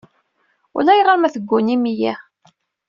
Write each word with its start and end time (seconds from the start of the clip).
Ulayɣer 0.77 1.17
ma 1.19 1.29
teggunim-iyi. 1.33 2.13